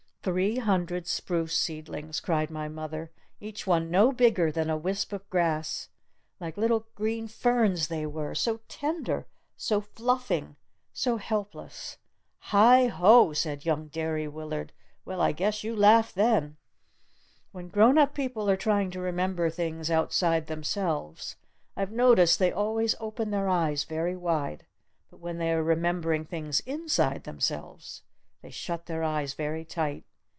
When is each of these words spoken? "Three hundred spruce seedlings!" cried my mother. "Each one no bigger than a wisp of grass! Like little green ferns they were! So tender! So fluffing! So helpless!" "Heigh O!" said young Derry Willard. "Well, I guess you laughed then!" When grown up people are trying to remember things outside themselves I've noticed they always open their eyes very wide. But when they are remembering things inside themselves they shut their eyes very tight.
"Three 0.23 0.57
hundred 0.57 1.07
spruce 1.07 1.57
seedlings!" 1.57 2.19
cried 2.19 2.51
my 2.51 2.67
mother. 2.69 3.09
"Each 3.39 3.65
one 3.65 3.89
no 3.89 4.11
bigger 4.11 4.51
than 4.51 4.69
a 4.69 4.77
wisp 4.77 5.11
of 5.13 5.27
grass! 5.31 5.89
Like 6.39 6.57
little 6.57 6.85
green 6.93 7.27
ferns 7.27 7.87
they 7.87 8.05
were! 8.05 8.35
So 8.35 8.59
tender! 8.67 9.25
So 9.57 9.81
fluffing! 9.81 10.57
So 10.93 11.17
helpless!" 11.17 11.97
"Heigh 12.37 12.91
O!" 13.01 13.33
said 13.33 13.65
young 13.65 13.87
Derry 13.87 14.27
Willard. 14.27 14.73
"Well, 15.05 15.19
I 15.21 15.31
guess 15.31 15.63
you 15.63 15.75
laughed 15.75 16.13
then!" 16.13 16.57
When 17.51 17.67
grown 17.69 17.97
up 17.97 18.13
people 18.13 18.47
are 18.47 18.55
trying 18.55 18.91
to 18.91 18.99
remember 19.01 19.49
things 19.49 19.89
outside 19.89 20.45
themselves 20.45 21.35
I've 21.75 21.91
noticed 21.91 22.37
they 22.37 22.51
always 22.51 22.93
open 22.99 23.31
their 23.31 23.49
eyes 23.49 23.85
very 23.85 24.15
wide. 24.15 24.67
But 25.09 25.17
when 25.19 25.39
they 25.39 25.51
are 25.51 25.63
remembering 25.63 26.25
things 26.25 26.59
inside 26.67 27.23
themselves 27.23 28.03
they 28.43 28.51
shut 28.51 28.85
their 28.85 29.01
eyes 29.03 29.33
very 29.33 29.65
tight. 29.65 30.05